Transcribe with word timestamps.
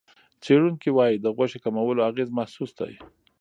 څېړونکي 0.43 0.89
وايي، 0.93 1.15
د 1.19 1.25
غوښې 1.35 1.59
کمولو 1.65 2.05
اغېز 2.09 2.29
محسوس 2.39 2.71
دی. 2.79 2.93